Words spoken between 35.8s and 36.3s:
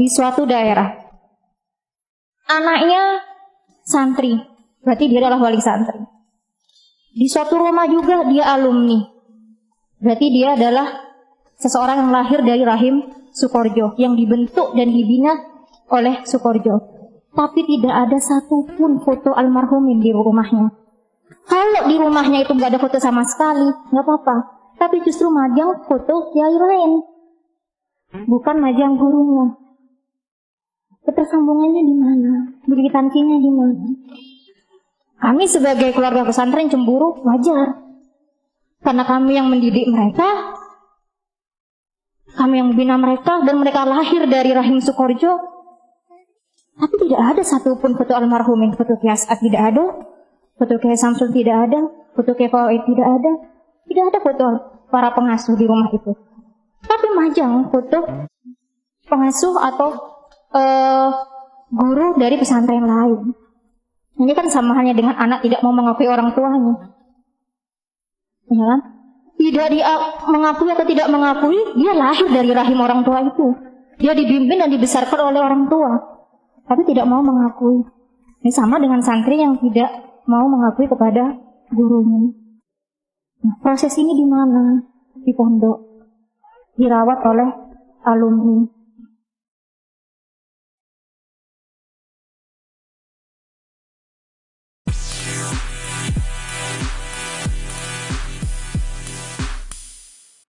keluarga